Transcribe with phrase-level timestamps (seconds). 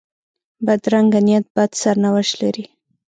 [0.65, 2.65] بدرنګه نیت بد سرنوشت لري